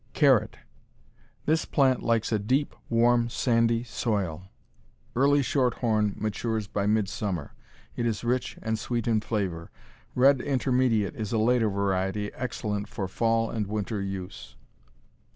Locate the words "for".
12.87-13.07